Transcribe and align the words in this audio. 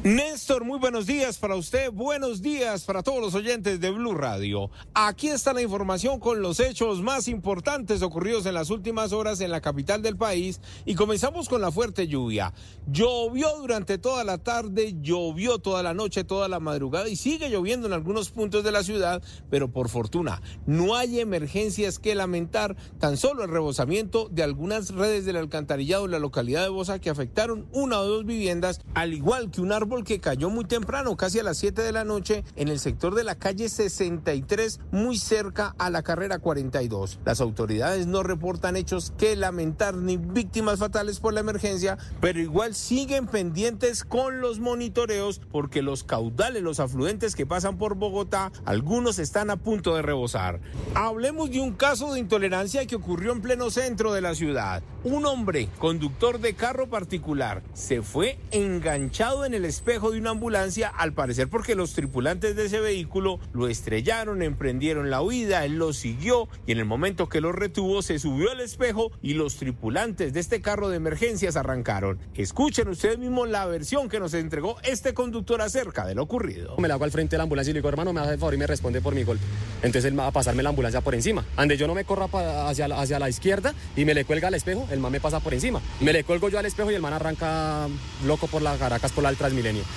Néstor, 0.00 0.64
muy 0.64 0.80
buenos 0.80 1.06
días 1.06 1.38
para 1.38 1.54
usted, 1.54 1.92
buenos 1.92 2.42
días 2.42 2.82
para 2.82 3.04
todos 3.04 3.20
los 3.20 3.34
oyentes 3.34 3.78
de 3.78 3.90
Blue 3.90 4.14
Radio. 4.14 4.70
Aquí 4.94 5.28
está 5.28 5.52
la 5.52 5.62
información 5.62 6.18
con 6.18 6.42
los 6.42 6.58
hechos 6.58 7.02
más 7.02 7.28
importantes 7.28 8.02
ocurridos 8.02 8.46
en 8.46 8.54
las 8.54 8.70
últimas 8.70 9.12
horas 9.12 9.40
en 9.40 9.52
la 9.52 9.60
capital 9.60 10.02
del 10.02 10.16
país 10.16 10.60
y 10.86 10.96
comenzamos 10.96 11.48
con 11.48 11.60
la 11.60 11.70
fuerte 11.70 12.08
lluvia. 12.08 12.52
Llovió 12.90 13.56
durante 13.58 13.96
toda 13.98 14.24
la 14.24 14.38
tarde, 14.38 14.96
llovió 15.02 15.58
toda 15.58 15.84
la 15.84 15.94
noche, 15.94 16.24
toda 16.24 16.48
la 16.48 16.58
madrugada 16.58 17.08
y 17.08 17.14
sigue 17.14 17.48
lloviendo 17.48 17.86
en 17.86 17.92
algunos 17.92 18.30
puntos 18.30 18.64
de 18.64 18.72
la 18.72 18.82
ciudad, 18.82 19.22
pero 19.50 19.70
por 19.70 19.88
fortuna 19.88 20.42
no 20.66 20.96
hay 20.96 21.20
emergencias 21.20 22.00
que 22.00 22.16
lamentar, 22.16 22.76
tan 22.98 23.16
solo 23.16 23.44
el 23.44 23.50
rebosamiento 23.50 24.28
de 24.30 24.42
algunas 24.42 24.90
redes 24.90 25.26
del 25.26 25.36
alcantarillado 25.36 26.06
en 26.06 26.10
la 26.12 26.18
localidad 26.18 26.62
de 26.62 26.70
Bosa 26.70 26.98
que 26.98 27.10
afectaron 27.10 27.68
una 27.72 28.00
o 28.00 28.06
dos 28.06 28.24
viviendas, 28.24 28.80
al 28.94 29.14
igual 29.14 29.50
que 29.50 29.60
una 29.60 29.81
árbol 29.82 30.04
que 30.04 30.20
cayó 30.20 30.48
muy 30.48 30.64
temprano, 30.64 31.16
casi 31.16 31.40
a 31.40 31.42
las 31.42 31.58
7 31.58 31.82
de 31.82 31.90
la 31.90 32.04
noche, 32.04 32.44
en 32.54 32.68
el 32.68 32.78
sector 32.78 33.16
de 33.16 33.24
la 33.24 33.34
calle 33.34 33.68
63, 33.68 34.78
muy 34.92 35.18
cerca 35.18 35.74
a 35.76 35.90
la 35.90 36.02
carrera 36.02 36.38
42. 36.38 37.18
Las 37.24 37.40
autoridades 37.40 38.06
no 38.06 38.22
reportan 38.22 38.76
hechos 38.76 39.12
que 39.18 39.34
lamentar 39.34 39.96
ni 39.96 40.18
víctimas 40.18 40.78
fatales 40.78 41.18
por 41.18 41.34
la 41.34 41.40
emergencia, 41.40 41.98
pero 42.20 42.38
igual 42.38 42.76
siguen 42.76 43.26
pendientes 43.26 44.04
con 44.04 44.40
los 44.40 44.60
monitoreos 44.60 45.40
porque 45.50 45.82
los 45.82 46.04
caudales, 46.04 46.62
los 46.62 46.78
afluentes 46.78 47.34
que 47.34 47.44
pasan 47.44 47.76
por 47.76 47.96
Bogotá, 47.96 48.52
algunos 48.64 49.18
están 49.18 49.50
a 49.50 49.56
punto 49.56 49.96
de 49.96 50.02
rebosar. 50.02 50.60
Hablemos 50.94 51.50
de 51.50 51.58
un 51.58 51.72
caso 51.72 52.12
de 52.12 52.20
intolerancia 52.20 52.86
que 52.86 52.94
ocurrió 52.94 53.32
en 53.32 53.42
pleno 53.42 53.68
centro 53.70 54.12
de 54.12 54.20
la 54.20 54.36
ciudad. 54.36 54.80
Un 55.02 55.26
hombre, 55.26 55.68
conductor 55.78 56.38
de 56.38 56.54
carro 56.54 56.88
particular, 56.88 57.64
se 57.74 58.00
fue 58.02 58.38
enganchado 58.52 59.44
en 59.44 59.54
el 59.54 59.71
espejo 59.72 60.10
de 60.10 60.18
una 60.18 60.30
ambulancia, 60.30 60.88
al 60.88 61.14
parecer 61.14 61.48
porque 61.48 61.74
los 61.74 61.94
tripulantes 61.94 62.54
de 62.56 62.66
ese 62.66 62.78
vehículo 62.80 63.40
lo 63.54 63.68
estrellaron, 63.68 64.42
emprendieron 64.42 65.08
la 65.08 65.22
huida, 65.22 65.64
él 65.64 65.78
lo 65.78 65.94
siguió 65.94 66.46
y 66.66 66.72
en 66.72 66.78
el 66.78 66.84
momento 66.84 67.30
que 67.30 67.40
lo 67.40 67.52
retuvo 67.52 68.02
se 68.02 68.18
subió 68.18 68.50
al 68.50 68.60
espejo 68.60 69.10
y 69.22 69.32
los 69.32 69.56
tripulantes 69.56 70.34
de 70.34 70.40
este 70.40 70.60
carro 70.60 70.90
de 70.90 70.98
emergencias 70.98 71.56
arrancaron. 71.56 72.18
Escuchen 72.34 72.86
ustedes 72.88 73.18
mismos 73.18 73.48
la 73.48 73.64
versión 73.64 74.10
que 74.10 74.20
nos 74.20 74.34
entregó 74.34 74.76
este 74.82 75.14
conductor 75.14 75.62
acerca 75.62 76.04
de 76.04 76.14
lo 76.16 76.22
ocurrido. 76.22 76.76
Me 76.76 76.86
la 76.86 76.94
hago 76.94 77.04
al 77.04 77.10
frente 77.10 77.36
de 77.36 77.38
la 77.38 77.44
ambulancia 77.44 77.70
y 77.70 77.72
le 77.72 77.80
digo, 77.80 77.88
hermano, 77.88 78.12
me 78.12 78.20
hace 78.20 78.34
el 78.34 78.38
favor 78.38 78.52
y 78.52 78.58
me 78.58 78.66
responde 78.66 79.00
por 79.00 79.14
mi 79.14 79.24
golpe. 79.24 79.42
Entonces 79.76 80.04
él 80.04 80.18
va 80.18 80.26
a 80.26 80.32
pasarme 80.32 80.62
la 80.62 80.68
ambulancia 80.68 81.00
por 81.00 81.14
encima. 81.14 81.46
Ande 81.56 81.78
yo 81.78 81.86
no 81.86 81.94
me 81.94 82.04
corra 82.04 82.28
hacia 82.68 82.88
la, 82.88 83.00
hacia 83.00 83.18
la 83.18 83.30
izquierda 83.30 83.72
y 83.96 84.04
me 84.04 84.12
le 84.12 84.26
cuelga 84.26 84.48
al 84.48 84.54
espejo, 84.54 84.86
el 84.90 85.00
man 85.00 85.12
me 85.12 85.20
pasa 85.20 85.40
por 85.40 85.54
encima. 85.54 85.80
Me 86.00 86.12
le 86.12 86.24
cuelgo 86.24 86.50
yo 86.50 86.58
al 86.58 86.66
espejo 86.66 86.90
y 86.90 86.94
el 86.94 87.00
man 87.00 87.14
arranca 87.14 87.88
loco 88.26 88.48
por 88.48 88.60
las 88.60 88.78
Caracas 88.78 89.12
por 89.12 89.22
la 89.22 89.30
del 89.30 89.38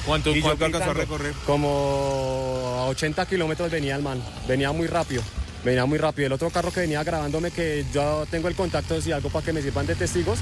¿Cuánto, 0.05 0.31
Y 0.31 0.35
yo 0.35 0.43
cuánto 0.43 0.65
alcanzó 0.65 0.91
a 0.91 0.93
recorrer? 0.93 1.33
Como 1.45 2.77
a 2.79 2.85
80 2.87 3.25
kilómetros 3.25 3.71
venía 3.71 3.95
el 3.95 4.03
man, 4.03 4.21
venía 4.47 4.71
muy 4.71 4.87
rápido. 4.87 5.21
Venía 5.63 5.85
muy 5.85 5.97
rápido. 5.97 6.27
El 6.27 6.33
otro 6.33 6.51
carro 6.51 6.71
que 6.71 6.81
venía 6.81 7.03
grabándome, 7.03 7.49
que 7.49 7.85
yo 7.91 8.27
tengo 8.29 8.47
el 8.47 8.55
contacto, 8.55 9.01
si 9.01 9.11
algo 9.11 9.29
para 9.29 9.43
que 9.43 9.51
me 9.51 9.61
sirvan 9.63 9.87
de 9.87 9.95
testigos, 9.95 10.37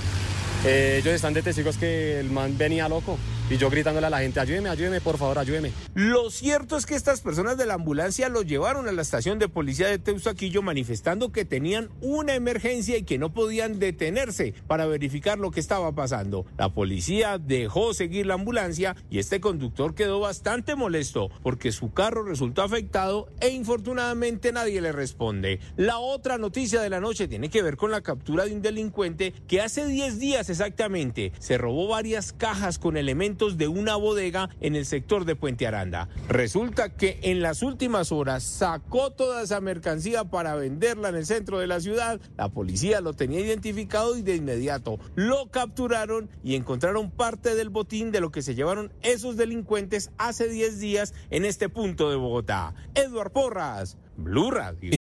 eh, 0.66 1.00
ellos 1.02 1.14
están 1.14 1.34
de 1.34 1.42
testigos 1.42 1.78
que 1.78 2.20
el 2.20 2.30
man 2.30 2.58
venía 2.58 2.88
loco. 2.88 3.18
Y 3.50 3.58
yo 3.58 3.70
gritándole 3.70 4.08
a 4.08 4.10
la 4.10 4.20
gente, 4.20 4.40
ayúdeme, 4.40 4.70
ayúdeme, 4.70 5.02
por 5.02 5.18
favor, 5.18 5.38
ayúdeme. 5.38 5.74
Lo 5.94 6.30
cierto 6.32 6.78
es 6.78 6.86
que 6.86 6.96
estas 6.96 7.20
personas 7.20 7.58
de 7.58 7.66
la 7.66 7.74
ambulancia 7.74 8.30
lo 8.30 8.42
llevaron 8.42 8.88
a 8.88 8.94
la 8.94 9.02
estación 9.02 9.38
de 9.38 9.50
policía 9.50 9.90
de 9.90 10.00
Teusaquillo 10.00 10.62
manifestando 10.62 11.34
que 11.34 11.44
tenían 11.44 11.90
una 12.02 12.36
emergencia 12.36 12.98
y 12.98 13.04
que 13.04 13.18
no 13.18 13.34
podían 13.34 13.80
detenerse 13.80 14.54
para 14.66 14.86
verificar 14.86 15.40
lo 15.40 15.52
que 15.52 15.60
estaba 15.60 15.92
pasando. 15.92 16.46
La 16.58 16.70
policía 16.70 17.38
dejó 17.38 17.94
seguir 17.94 18.28
la 18.28 18.36
ambulancia 18.36 18.96
y 19.10 19.20
este 19.20 19.42
conductor 19.42 19.94
quedó 19.94 20.22
bastante 20.22 20.76
molesto 20.76 21.30
porque 21.44 21.74
su 21.74 21.92
carro 21.92 22.24
resultó 22.24 22.62
afectado 22.62 23.28
e 23.42 23.50
infortunadamente 23.50 24.54
nadie 24.54 24.80
le 24.80 24.94
responde. 24.94 25.60
La 25.76 26.00
otra 26.00 26.38
noticia 26.38 26.82
de 26.82 26.90
la 26.90 27.02
noche 27.02 27.28
tiene 27.28 27.50
que 27.50 27.62
ver 27.62 27.76
con 27.76 27.92
la 27.92 28.02
captura 28.02 28.46
de 28.46 28.56
un 28.56 28.62
delincuente 28.62 29.34
que 29.50 29.62
hace 29.62 29.86
10 29.86 30.18
días 30.18 30.50
exactamente 30.54 31.32
se 31.40 31.58
robó 31.58 31.88
varias 31.88 32.34
cajas 32.34 32.80
con 32.80 32.98
elementos 32.98 33.58
de 33.58 33.68
una 33.68 33.96
bodega 33.96 34.50
en 34.62 34.76
el 34.76 34.86
sector 34.86 35.26
de 35.26 35.36
Puente 35.36 35.68
Aranda. 35.68 36.08
Resulta 36.30 36.90
que 36.90 37.20
en 37.24 37.42
las 37.42 37.62
últimas 37.62 38.12
horas 38.12 38.44
sacó 38.44 39.12
toda 39.12 39.42
esa 39.44 39.60
mercancía 39.62 40.24
para 40.24 40.56
venderla 40.56 41.10
en 41.10 41.16
el 41.16 41.26
centro 41.26 41.60
de 41.60 41.68
la 41.68 41.80
ciudad. 41.80 42.22
La 42.38 42.50
policía 42.50 43.02
lo 43.02 43.14
tenía 43.14 43.42
identificado 43.42 44.16
y 44.18 44.22
de 44.22 44.36
inmediato 44.36 45.00
lo 45.16 45.50
capturaron 45.52 46.30
y 46.44 46.56
encontraron 46.56 47.12
parte 47.12 47.56
del 47.56 47.70
botín 47.70 48.12
de 48.12 48.22
lo 48.22 48.32
que 48.32 48.42
se 48.42 48.56
llevaron 48.56 48.94
esos 49.02 49.38
delincuentes 49.38 50.12
hace 50.18 50.48
10 50.48 50.80
días 50.80 51.14
en 51.30 51.46
este 51.46 51.70
punto 51.70 52.10
de 52.10 52.16
Bogotá. 52.16 52.74
Edward 52.96 53.32
Porras, 53.32 53.98
Blue 54.16 54.52
Radio. 54.52 55.03